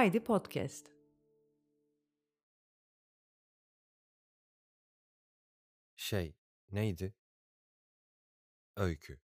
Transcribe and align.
Haydi 0.00 0.24
Podcast. 0.24 0.86
Şey, 5.96 6.36
neydi? 6.70 7.14
Öykü. 8.76 9.20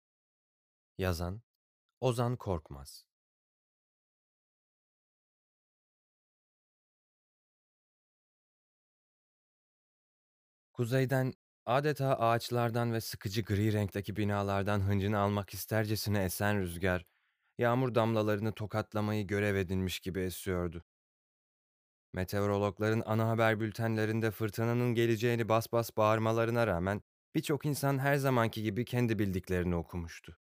Yazan 0.99 1.43
Ozan 2.01 2.37
Korkmaz. 2.37 3.05
Kuzeyden 10.73 11.33
adeta 11.67 12.19
ağaçlardan 12.19 12.93
ve 12.93 13.01
sıkıcı 13.01 13.43
gri 13.43 13.73
renkteki 13.73 14.17
binalardan 14.17 14.81
hıncını 14.81 15.19
almak 15.19 15.55
istercesine 15.55 16.25
esen 16.25 16.61
rüzgar, 16.61 17.05
yağmur 17.59 17.95
damlalarını 17.95 18.53
tokatlamayı 18.53 19.27
görev 19.27 19.57
edinmiş 19.57 20.01
gibi 20.01 20.21
esiyordu. 20.21 20.85
Meteorologların 22.13 23.03
ana 23.07 23.29
haber 23.29 23.61
bültenlerinde 23.61 24.31
fırtınanın 24.31 24.95
geleceğini 24.95 25.49
bas 25.49 25.73
bas 25.73 25.91
bağırmalarına 25.97 26.67
rağmen 26.67 27.03
birçok 27.35 27.67
insan 27.67 27.99
her 27.99 28.17
zamanki 28.17 28.63
gibi 28.63 28.85
kendi 28.85 29.19
bildiklerini 29.19 29.75
okumuştu. 29.77 30.39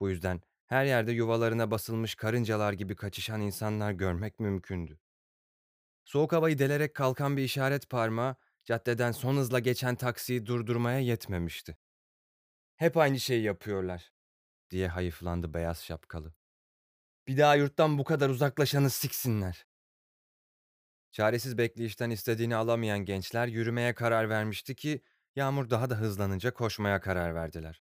Bu 0.00 0.10
yüzden 0.10 0.40
her 0.66 0.84
yerde 0.84 1.12
yuvalarına 1.12 1.70
basılmış 1.70 2.14
karıncalar 2.14 2.72
gibi 2.72 2.96
kaçışan 2.96 3.40
insanlar 3.40 3.92
görmek 3.92 4.40
mümkündü. 4.40 4.98
Soğuk 6.04 6.32
havayı 6.32 6.58
delerek 6.58 6.94
kalkan 6.94 7.36
bir 7.36 7.42
işaret 7.42 7.90
parmağı 7.90 8.36
caddeden 8.64 9.12
son 9.12 9.36
hızla 9.36 9.58
geçen 9.58 9.94
taksiyi 9.96 10.46
durdurmaya 10.46 10.98
yetmemişti. 10.98 11.76
Hep 12.76 12.96
aynı 12.96 13.20
şeyi 13.20 13.42
yapıyorlar, 13.42 14.12
diye 14.70 14.88
hayıflandı 14.88 15.54
beyaz 15.54 15.84
şapkalı. 15.84 16.34
Bir 17.28 17.38
daha 17.38 17.54
yurttan 17.54 17.98
bu 17.98 18.04
kadar 18.04 18.28
uzaklaşanı 18.28 18.90
siksinler. 18.90 19.66
Çaresiz 21.12 21.58
bekleyişten 21.58 22.10
istediğini 22.10 22.56
alamayan 22.56 22.98
gençler 22.98 23.46
yürümeye 23.46 23.94
karar 23.94 24.28
vermişti 24.28 24.76
ki 24.76 25.02
yağmur 25.36 25.70
daha 25.70 25.90
da 25.90 25.94
hızlanınca 25.96 26.54
koşmaya 26.54 27.00
karar 27.00 27.34
verdiler. 27.34 27.82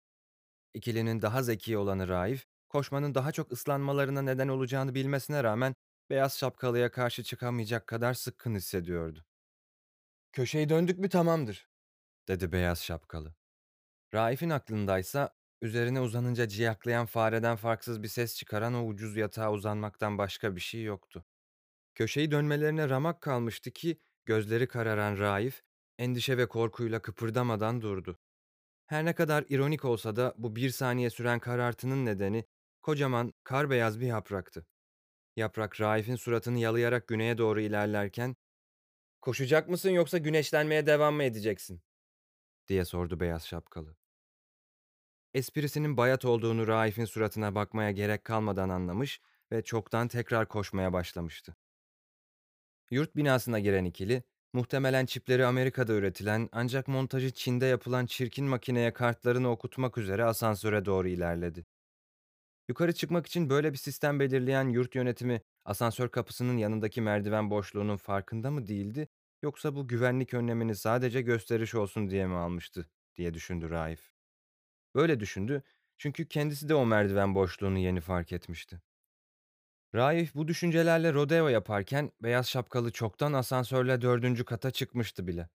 İkilinin 0.74 1.22
daha 1.22 1.44
zeki 1.44 1.78
olanı 1.78 2.08
Raif, 2.08 2.46
koşmanın 2.70 3.16
daha 3.16 3.32
çok 3.32 3.52
ıslanmalarına 3.52 4.22
neden 4.22 4.48
olacağını 4.48 4.96
bilmesine 4.96 5.44
rağmen 5.44 5.76
beyaz 6.10 6.38
şapkalıya 6.38 6.92
karşı 6.92 7.24
çıkamayacak 7.24 7.88
kadar 7.88 8.14
sıkkın 8.14 8.56
hissediyordu. 8.56 9.26
Köşeyi 10.34 10.70
döndük 10.70 11.00
mü 11.00 11.10
tamamdır, 11.10 11.70
dedi 12.28 12.52
beyaz 12.52 12.84
şapkalı. 12.84 13.36
Raif'in 14.14 14.50
aklındaysa 14.50 15.36
üzerine 15.62 16.02
uzanınca 16.02 16.48
ciyaklayan 16.48 17.06
fareden 17.06 17.56
farksız 17.56 18.04
bir 18.04 18.08
ses 18.08 18.36
çıkaran 18.36 18.74
o 18.74 18.86
ucuz 18.88 19.18
yatağa 19.18 19.52
uzanmaktan 19.52 20.18
başka 20.18 20.56
bir 20.56 20.62
şey 20.62 20.84
yoktu. 20.84 21.26
Köşeyi 21.96 22.32
dönmelerine 22.32 22.90
ramak 22.90 23.22
kalmıştı 23.22 23.72
ki 23.72 24.00
gözleri 24.26 24.68
kararan 24.68 25.20
Raif 25.20 25.64
endişe 25.98 26.38
ve 26.38 26.48
korkuyla 26.48 27.02
kıpırdamadan 27.02 27.82
durdu. 27.82 28.20
Her 28.86 29.06
ne 29.06 29.16
kadar 29.16 29.46
ironik 29.50 29.86
olsa 29.86 30.16
da 30.16 30.34
bu 30.38 30.56
bir 30.56 30.70
saniye 30.70 31.10
süren 31.10 31.40
karartının 31.40 32.06
nedeni 32.06 32.46
kocaman 32.82 33.34
kar 33.44 33.70
beyaz 33.70 34.00
bir 34.00 34.08
yapraktı. 34.08 34.68
Yaprak 35.36 35.82
Raif'in 35.82 36.16
suratını 36.16 36.60
yalayarak 36.60 37.08
güneye 37.08 37.38
doğru 37.38 37.62
ilerlerken 37.62 38.36
''Koşacak 39.22 39.70
mısın 39.70 39.90
yoksa 39.90 40.18
güneşlenmeye 40.18 40.86
devam 40.86 41.16
mı 41.16 41.24
edeceksin?'' 41.24 41.82
diye 42.68 42.86
sordu 42.86 43.20
beyaz 43.20 43.48
şapkalı. 43.48 43.98
Esprisinin 45.34 45.98
bayat 45.98 46.26
olduğunu 46.26 46.68
Raif'in 46.68 47.06
suratına 47.06 47.56
bakmaya 47.56 47.92
gerek 47.92 48.24
kalmadan 48.24 48.70
anlamış 48.70 49.22
ve 49.52 49.62
çoktan 49.62 50.08
tekrar 50.08 50.48
koşmaya 50.48 50.94
başlamıştı. 50.94 51.56
Yurt 52.92 53.16
binasına 53.16 53.60
giren 53.60 53.86
ikili, 53.86 54.24
muhtemelen 54.54 55.06
çipleri 55.06 55.46
Amerika'da 55.46 55.94
üretilen 55.94 56.50
ancak 56.52 56.88
montajı 56.88 57.34
Çin'de 57.34 57.66
yapılan 57.66 58.06
çirkin 58.06 58.46
makineye 58.46 58.94
kartlarını 58.94 59.50
okutmak 59.50 59.98
üzere 59.98 60.24
asansöre 60.24 60.86
doğru 60.86 61.08
ilerledi. 61.08 61.66
Yukarı 62.70 62.94
çıkmak 62.94 63.28
için 63.28 63.50
böyle 63.50 63.74
bir 63.74 63.78
sistem 63.78 64.20
belirleyen 64.20 64.70
yurt 64.70 64.96
yönetimi 64.96 65.42
asansör 65.66 66.10
kapısının 66.10 66.58
yanındaki 66.58 67.02
merdiven 67.02 67.50
boşluğunun 67.50 67.98
farkında 67.98 68.52
mı 68.52 68.68
değildi 68.68 69.08
yoksa 69.42 69.76
bu 69.76 69.88
güvenlik 69.88 70.34
önlemini 70.34 70.76
sadece 70.76 71.22
gösteriş 71.22 71.76
olsun 71.76 72.10
diye 72.10 72.28
mi 72.28 72.36
almıştı 72.36 72.90
diye 73.16 73.34
düşündü 73.34 73.70
Raif. 73.70 74.17
Böyle 74.96 75.20
düşündü 75.20 75.64
çünkü 75.98 76.28
kendisi 76.28 76.70
de 76.70 76.76
o 76.76 76.86
merdiven 76.86 77.36
boşluğunu 77.36 77.78
yeni 77.80 78.02
fark 78.02 78.32
etmişti. 78.32 78.82
Raif 79.96 80.36
bu 80.36 80.48
düşüncelerle 80.48 81.14
rodeo 81.14 81.48
yaparken 81.48 82.12
beyaz 82.22 82.50
şapkalı 82.50 82.92
çoktan 82.92 83.34
asansörle 83.34 84.02
dördüncü 84.02 84.46
kata 84.46 84.72
çıkmıştı 84.72 85.28
bile. 85.28 85.50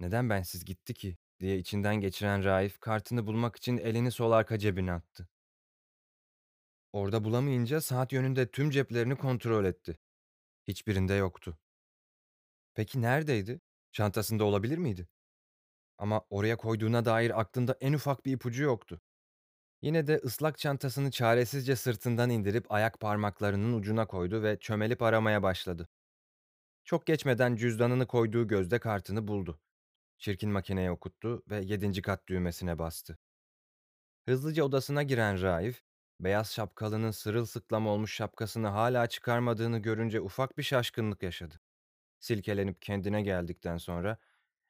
Neden 0.00 0.30
bensiz 0.30 0.64
gitti 0.64 0.94
ki 0.94 1.16
diye 1.40 1.58
içinden 1.58 1.96
geçiren 1.96 2.44
Raif 2.44 2.80
kartını 2.80 3.26
bulmak 3.26 3.56
için 3.56 3.78
elini 3.78 4.10
sol 4.10 4.32
arka 4.32 4.58
cebine 4.58 4.92
attı. 4.92 5.28
Orada 6.92 7.24
bulamayınca 7.24 7.80
saat 7.80 8.12
yönünde 8.12 8.50
tüm 8.50 8.70
ceplerini 8.70 9.16
kontrol 9.16 9.64
etti. 9.64 9.98
Hiçbirinde 10.68 11.14
yoktu. 11.14 11.58
Peki 12.74 13.02
neredeydi? 13.02 13.60
Çantasında 13.92 14.44
olabilir 14.44 14.78
miydi? 14.78 15.08
Ama 15.98 16.22
oraya 16.30 16.56
koyduğuna 16.56 17.04
dair 17.04 17.40
aklında 17.40 17.76
en 17.80 17.92
ufak 17.92 18.26
bir 18.26 18.32
ipucu 18.32 18.62
yoktu. 18.62 19.00
Yine 19.82 20.06
de 20.06 20.16
ıslak 20.24 20.58
çantasını 20.58 21.10
çaresizce 21.10 21.76
sırtından 21.76 22.30
indirip 22.30 22.72
ayak 22.72 23.00
parmaklarının 23.00 23.74
ucuna 23.78 24.06
koydu 24.06 24.42
ve 24.42 24.58
çömelip 24.60 25.02
aramaya 25.02 25.42
başladı. 25.42 25.88
Çok 26.84 27.06
geçmeden 27.06 27.56
cüzdanını 27.56 28.06
koyduğu 28.06 28.48
gözde 28.48 28.78
kartını 28.78 29.28
buldu. 29.28 29.60
Çirkin 30.18 30.50
makineye 30.50 30.90
okuttu 30.90 31.42
ve 31.50 31.60
yedinci 31.64 32.02
kat 32.02 32.28
düğmesine 32.28 32.78
bastı. 32.78 33.18
Hızlıca 34.28 34.64
odasına 34.64 35.02
giren 35.02 35.42
Raif, 35.42 35.82
beyaz 36.20 36.52
şapkalının 36.52 37.10
sırılsıklam 37.10 37.86
olmuş 37.86 38.14
şapkasını 38.14 38.68
hala 38.68 39.06
çıkarmadığını 39.06 39.78
görünce 39.78 40.20
ufak 40.20 40.58
bir 40.58 40.62
şaşkınlık 40.62 41.22
yaşadı. 41.22 41.60
Silkelenip 42.20 42.82
kendine 42.82 43.22
geldikten 43.22 43.76
sonra, 43.76 44.18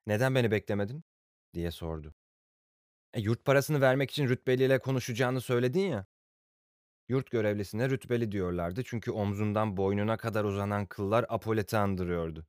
''Neden 0.06 0.35
beni 0.35 0.51
beklemedin?'' 0.51 1.05
Diye 1.55 1.71
sordu. 1.71 2.15
E, 3.15 3.21
yurt 3.21 3.45
parasını 3.45 3.81
vermek 3.81 4.11
için 4.11 4.29
rütbeliyle 4.29 4.79
konuşacağını 4.79 5.41
söyledin 5.41 5.81
ya. 5.81 6.07
Yurt 7.09 7.31
görevlisine 7.31 7.91
rütbeli 7.91 8.33
diyorlardı 8.33 8.83
çünkü 8.85 9.11
omzundan 9.11 9.77
boynuna 9.77 10.17
kadar 10.17 10.45
uzanan 10.45 10.87
kıllar 10.87 11.27
apoleti 11.29 11.77
andırıyordu. 11.77 12.47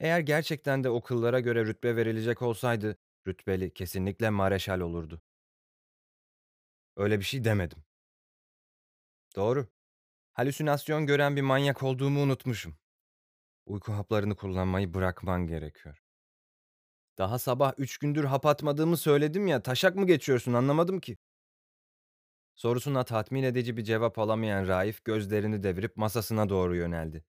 Eğer 0.00 0.20
gerçekten 0.20 0.84
de 0.84 0.88
o 0.90 1.02
kıllara 1.02 1.40
göre 1.40 1.66
rütbe 1.66 1.96
verilecek 1.96 2.42
olsaydı, 2.42 2.96
rütbeli 3.26 3.74
kesinlikle 3.74 4.30
mareşal 4.30 4.80
olurdu. 4.80 5.22
Öyle 6.96 7.18
bir 7.18 7.24
şey 7.24 7.44
demedim. 7.44 7.84
Doğru. 9.36 9.66
Halüsinasyon 10.32 11.06
gören 11.06 11.36
bir 11.36 11.42
manyak 11.42 11.82
olduğumu 11.82 12.20
unutmuşum. 12.20 12.76
Uyku 13.66 13.92
haplarını 13.92 14.36
kullanmayı 14.36 14.94
bırakman 14.94 15.46
gerekiyor. 15.46 16.02
Daha 17.20 17.38
sabah 17.38 17.72
üç 17.78 17.98
gündür 17.98 18.24
hap 18.24 18.46
atmadığımı 18.46 18.96
söyledim 18.96 19.46
ya, 19.46 19.62
taşak 19.62 19.96
mı 19.96 20.06
geçiyorsun 20.06 20.52
anlamadım 20.52 21.00
ki. 21.00 21.16
Sorusuna 22.54 23.04
tatmin 23.04 23.42
edici 23.42 23.76
bir 23.76 23.84
cevap 23.84 24.18
alamayan 24.18 24.68
Raif 24.68 25.04
gözlerini 25.04 25.62
devirip 25.62 25.96
masasına 25.96 26.48
doğru 26.48 26.76
yöneldi. 26.76 27.24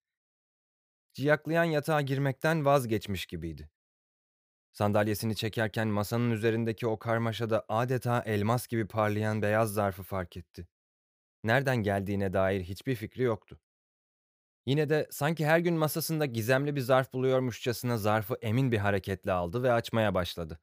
Ciyaklayan 1.14 1.64
yatağa 1.64 2.02
girmekten 2.02 2.66
vazgeçmiş 2.66 3.26
gibiydi. 3.26 3.70
Sandalyesini 4.72 5.36
çekerken 5.36 5.88
masanın 5.88 6.32
üzerindeki 6.32 6.88
o 6.88 7.00
karmaşada 7.00 7.66
adeta 7.70 8.24
elmas 8.26 8.68
gibi 8.68 8.88
parlayan 8.88 9.42
beyaz 9.42 9.74
zarfı 9.74 10.04
fark 10.04 10.38
etti. 10.38 10.68
Nereden 11.44 11.78
geldiğine 11.78 12.34
dair 12.34 12.64
hiçbir 12.64 12.96
fikri 12.96 13.24
yoktu. 13.24 13.60
Yine 14.66 14.90
de 14.90 15.08
sanki 15.12 15.46
her 15.46 15.60
gün 15.60 15.74
masasında 15.76 16.26
gizemli 16.26 16.76
bir 16.76 16.82
zarf 16.82 17.14
buluyormuşçasına 17.14 17.98
zarfı 17.98 18.36
emin 18.42 18.72
bir 18.72 18.78
hareketle 18.78 19.32
aldı 19.32 19.64
ve 19.64 19.72
açmaya 19.74 20.14
başladı. 20.14 20.60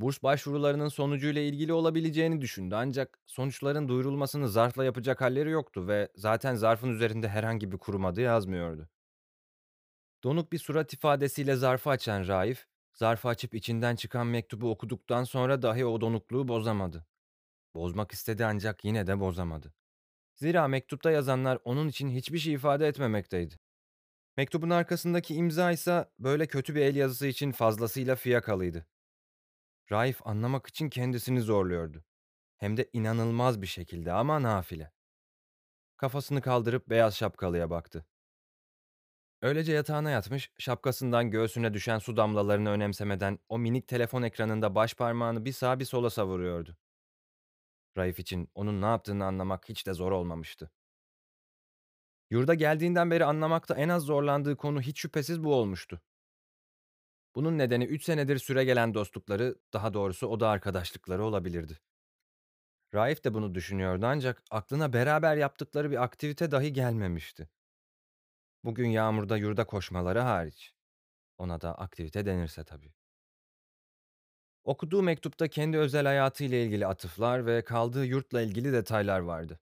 Burs 0.00 0.22
başvurularının 0.22 0.88
sonucuyla 0.88 1.42
ilgili 1.42 1.72
olabileceğini 1.72 2.40
düşündü 2.40 2.74
ancak 2.74 3.18
sonuçların 3.26 3.88
duyurulmasını 3.88 4.48
zarfla 4.48 4.84
yapacak 4.84 5.20
halleri 5.20 5.50
yoktu 5.50 5.88
ve 5.88 6.08
zaten 6.16 6.54
zarfın 6.54 6.90
üzerinde 6.90 7.28
herhangi 7.28 7.72
bir 7.72 7.78
kurum 7.78 8.04
adı 8.04 8.20
yazmıyordu. 8.20 8.88
Donuk 10.24 10.52
bir 10.52 10.58
surat 10.58 10.92
ifadesiyle 10.92 11.56
zarfı 11.56 11.90
açan 11.90 12.28
Raif, 12.28 12.66
zarfı 12.94 13.28
açıp 13.28 13.54
içinden 13.54 13.96
çıkan 13.96 14.26
mektubu 14.26 14.70
okuduktan 14.70 15.24
sonra 15.24 15.62
dahi 15.62 15.86
o 15.86 16.00
donukluğu 16.00 16.48
bozamadı. 16.48 17.06
Bozmak 17.74 18.12
istedi 18.12 18.44
ancak 18.46 18.84
yine 18.84 19.06
de 19.06 19.20
bozamadı. 19.20 19.74
Zira 20.38 20.68
mektupta 20.68 21.10
yazanlar 21.10 21.58
onun 21.64 21.88
için 21.88 22.08
hiçbir 22.08 22.38
şey 22.38 22.52
ifade 22.52 22.88
etmemekteydi. 22.88 23.54
Mektubun 24.36 24.70
arkasındaki 24.70 25.34
imza 25.34 25.72
ise 25.72 26.10
böyle 26.18 26.46
kötü 26.46 26.74
bir 26.74 26.80
el 26.80 26.96
yazısı 26.96 27.26
için 27.26 27.52
fazlasıyla 27.52 28.16
fiyakalıydı. 28.16 28.86
Raif 29.92 30.26
anlamak 30.26 30.66
için 30.66 30.90
kendisini 30.90 31.40
zorluyordu. 31.40 32.04
Hem 32.56 32.76
de 32.76 32.90
inanılmaz 32.92 33.62
bir 33.62 33.66
şekilde 33.66 34.12
ama 34.12 34.42
nafile. 34.42 34.92
Kafasını 35.96 36.42
kaldırıp 36.42 36.88
beyaz 36.88 37.16
şapkalıya 37.16 37.70
baktı. 37.70 38.06
Öylece 39.42 39.72
yatağına 39.72 40.10
yatmış, 40.10 40.50
şapkasından 40.58 41.30
göğsüne 41.30 41.74
düşen 41.74 41.98
su 41.98 42.16
damlalarını 42.16 42.70
önemsemeden 42.70 43.38
o 43.48 43.58
minik 43.58 43.88
telefon 43.88 44.22
ekranında 44.22 44.74
baş 44.74 44.94
parmağını 44.94 45.44
bir 45.44 45.52
sağa 45.52 45.80
bir 45.80 45.84
sola 45.84 46.10
savuruyordu. 46.10 46.76
Raif 47.98 48.18
için 48.18 48.50
onun 48.54 48.82
ne 48.82 48.86
yaptığını 48.86 49.24
anlamak 49.24 49.68
hiç 49.68 49.86
de 49.86 49.92
zor 49.94 50.12
olmamıştı. 50.12 50.70
Yurda 52.30 52.54
geldiğinden 52.54 53.10
beri 53.10 53.24
anlamakta 53.24 53.74
en 53.74 53.88
az 53.88 54.02
zorlandığı 54.02 54.56
konu 54.56 54.80
hiç 54.80 55.00
şüphesiz 55.00 55.44
bu 55.44 55.54
olmuştu. 55.54 56.00
Bunun 57.34 57.58
nedeni 57.58 57.84
3 57.84 58.04
senedir 58.04 58.38
süregelen 58.38 58.94
dostlukları, 58.94 59.58
daha 59.72 59.94
doğrusu 59.94 60.26
oda 60.26 60.48
arkadaşlıkları 60.48 61.24
olabilirdi. 61.24 61.78
Raif 62.94 63.24
de 63.24 63.34
bunu 63.34 63.54
düşünüyordu 63.54 64.06
ancak 64.06 64.42
aklına 64.50 64.92
beraber 64.92 65.36
yaptıkları 65.36 65.90
bir 65.90 66.02
aktivite 66.02 66.50
dahi 66.50 66.72
gelmemişti. 66.72 67.48
Bugün 68.64 68.88
yağmurda 68.88 69.36
yurda 69.36 69.66
koşmaları 69.66 70.20
hariç. 70.20 70.74
Ona 71.38 71.60
da 71.60 71.74
aktivite 71.74 72.26
denirse 72.26 72.64
tabii. 72.64 72.97
Okuduğu 74.68 75.02
mektupta 75.02 75.48
kendi 75.48 75.78
özel 75.78 76.06
hayatıyla 76.06 76.58
ilgili 76.58 76.86
atıflar 76.86 77.46
ve 77.46 77.62
kaldığı 77.64 78.06
yurtla 78.06 78.42
ilgili 78.42 78.72
detaylar 78.72 79.20
vardı. 79.20 79.60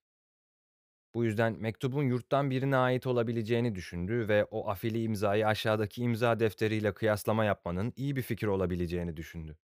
Bu 1.15 1.25
yüzden 1.25 1.53
mektubun 1.61 2.03
yurttan 2.03 2.51
birine 2.51 2.77
ait 2.77 3.07
olabileceğini 3.07 3.75
düşündü 3.75 4.29
ve 4.29 4.45
o 4.45 4.69
afili 4.69 5.03
imzayı 5.03 5.47
aşağıdaki 5.47 6.03
imza 6.03 6.41
defteriyle 6.41 6.95
kıyaslama 6.95 7.45
yapmanın 7.45 7.93
iyi 7.97 8.17
bir 8.17 8.23
fikir 8.23 8.47
olabileceğini 8.47 9.17
düşündü. 9.17 9.59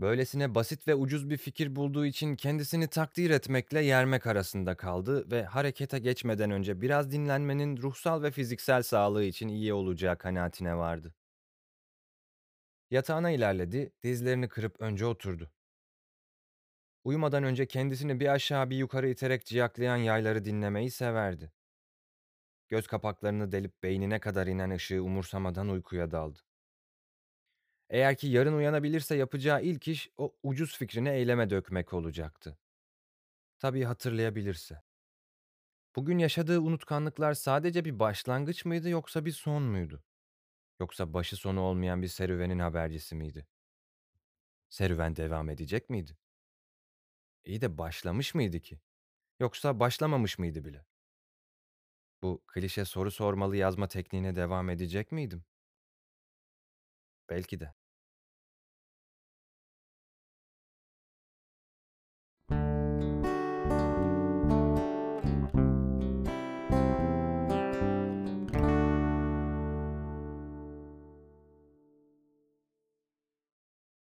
Böylesine 0.00 0.54
basit 0.54 0.88
ve 0.88 0.94
ucuz 0.94 1.30
bir 1.30 1.36
fikir 1.36 1.76
bulduğu 1.76 2.06
için 2.06 2.36
kendisini 2.36 2.88
takdir 2.88 3.30
etmekle 3.30 3.80
yermek 3.80 4.26
arasında 4.26 4.76
kaldı 4.76 5.30
ve 5.30 5.44
harekete 5.44 5.98
geçmeden 5.98 6.50
önce 6.50 6.80
biraz 6.80 7.12
dinlenmenin 7.12 7.76
ruhsal 7.76 8.22
ve 8.22 8.30
fiziksel 8.30 8.82
sağlığı 8.82 9.24
için 9.24 9.48
iyi 9.48 9.74
olacağı 9.74 10.18
kanaatine 10.18 10.76
vardı. 10.76 11.14
Yatağına 12.94 13.30
ilerledi, 13.30 13.92
dizlerini 14.02 14.48
kırıp 14.48 14.80
önce 14.80 15.06
oturdu. 15.06 15.50
Uyumadan 17.04 17.44
önce 17.44 17.66
kendisini 17.66 18.20
bir 18.20 18.28
aşağı 18.28 18.70
bir 18.70 18.76
yukarı 18.76 19.08
iterek 19.08 19.46
ciyaklayan 19.46 19.96
yayları 19.96 20.44
dinlemeyi 20.44 20.90
severdi. 20.90 21.52
Göz 22.68 22.86
kapaklarını 22.86 23.52
delip 23.52 23.82
beynine 23.82 24.20
kadar 24.20 24.46
inen 24.46 24.70
ışığı 24.70 25.02
umursamadan 25.02 25.68
uykuya 25.68 26.10
daldı. 26.10 26.38
Eğer 27.90 28.16
ki 28.16 28.26
yarın 28.26 28.54
uyanabilirse 28.54 29.16
yapacağı 29.16 29.62
ilk 29.62 29.88
iş 29.88 30.10
o 30.16 30.36
ucuz 30.42 30.78
fikrini 30.78 31.08
eyleme 31.08 31.50
dökmek 31.50 31.92
olacaktı. 31.92 32.58
Tabii 33.58 33.84
hatırlayabilirse. 33.84 34.82
Bugün 35.96 36.18
yaşadığı 36.18 36.60
unutkanlıklar 36.60 37.34
sadece 37.34 37.84
bir 37.84 37.98
başlangıç 37.98 38.64
mıydı 38.64 38.88
yoksa 38.88 39.24
bir 39.24 39.32
son 39.32 39.62
muydu? 39.62 40.04
Yoksa 40.80 41.14
başı 41.14 41.36
sonu 41.36 41.60
olmayan 41.60 42.02
bir 42.02 42.08
serüvenin 42.08 42.58
habercisi 42.58 43.14
miydi? 43.14 43.46
Serüven 44.68 45.16
devam 45.16 45.50
edecek 45.50 45.90
miydi? 45.90 46.18
İyi 47.44 47.60
de 47.60 47.78
başlamış 47.78 48.34
mıydı 48.34 48.60
ki? 48.60 48.80
Yoksa 49.40 49.80
başlamamış 49.80 50.38
mıydı 50.38 50.64
bile? 50.64 50.86
Bu 52.22 52.42
klişe 52.46 52.84
soru 52.84 53.10
sormalı 53.10 53.56
yazma 53.56 53.88
tekniğine 53.88 54.36
devam 54.36 54.70
edecek 54.70 55.12
miydim? 55.12 55.44
Belki 57.28 57.60
de. 57.60 57.74